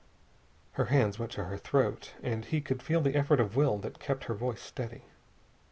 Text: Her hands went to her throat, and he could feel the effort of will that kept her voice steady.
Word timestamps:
Her 0.71 0.85
hands 0.85 1.19
went 1.19 1.31
to 1.33 1.43
her 1.43 1.57
throat, 1.59 2.15
and 2.23 2.43
he 2.43 2.59
could 2.59 2.81
feel 2.81 3.01
the 3.01 3.13
effort 3.13 3.39
of 3.39 3.55
will 3.55 3.77
that 3.77 3.99
kept 3.99 4.23
her 4.23 4.33
voice 4.33 4.61
steady. 4.61 5.03